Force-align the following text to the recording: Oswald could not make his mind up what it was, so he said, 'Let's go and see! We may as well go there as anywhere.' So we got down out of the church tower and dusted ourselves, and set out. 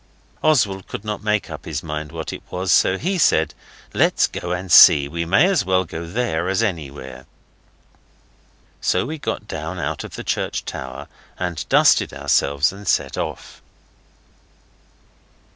Oswald 0.41 0.87
could 0.87 1.05
not 1.05 1.21
make 1.21 1.45
his 1.45 1.83
mind 1.83 2.09
up 2.09 2.15
what 2.15 2.33
it 2.33 2.41
was, 2.49 2.71
so 2.71 2.97
he 2.97 3.19
said, 3.19 3.53
'Let's 3.93 4.25
go 4.25 4.51
and 4.51 4.71
see! 4.71 5.07
We 5.07 5.25
may 5.25 5.45
as 5.45 5.63
well 5.63 5.85
go 5.85 6.07
there 6.07 6.49
as 6.49 6.63
anywhere.' 6.63 7.27
So 8.81 9.05
we 9.05 9.19
got 9.19 9.47
down 9.47 9.77
out 9.77 10.03
of 10.03 10.15
the 10.15 10.23
church 10.23 10.65
tower 10.65 11.07
and 11.37 11.69
dusted 11.69 12.13
ourselves, 12.15 12.71
and 12.73 12.87
set 12.87 13.15
out. 13.15 13.37